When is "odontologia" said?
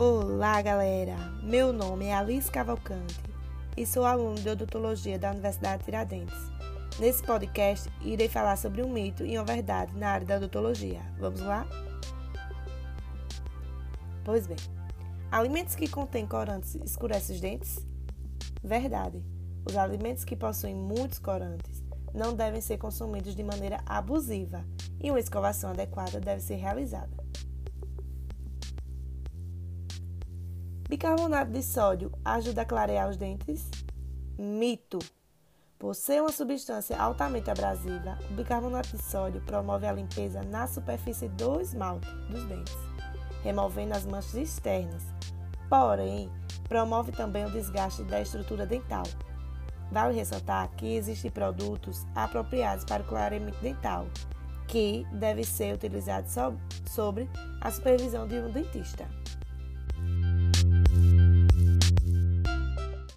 4.48-5.18, 10.36-11.00